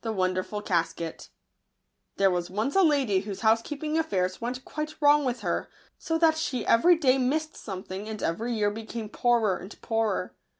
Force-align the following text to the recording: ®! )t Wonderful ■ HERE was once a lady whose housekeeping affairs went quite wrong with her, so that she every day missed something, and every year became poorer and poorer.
®! 0.01 0.03
)t 0.03 0.09
Wonderful 0.09 0.61
■ 0.63 1.29
HERE 2.17 2.31
was 2.31 2.49
once 2.49 2.75
a 2.75 2.81
lady 2.81 3.19
whose 3.19 3.41
housekeeping 3.41 3.99
affairs 3.99 4.41
went 4.41 4.65
quite 4.65 4.99
wrong 4.99 5.25
with 5.25 5.41
her, 5.41 5.69
so 5.99 6.17
that 6.17 6.35
she 6.37 6.65
every 6.65 6.95
day 6.97 7.19
missed 7.19 7.55
something, 7.55 8.09
and 8.09 8.23
every 8.23 8.51
year 8.53 8.71
became 8.71 9.09
poorer 9.09 9.57
and 9.57 9.79
poorer. 9.83 10.35